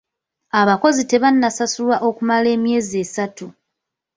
Abakozi 0.61 1.01
tebannasasulwa 1.11 1.95
okumala 2.09 2.47
emyezi 2.55 2.95
esatu. 3.03 3.47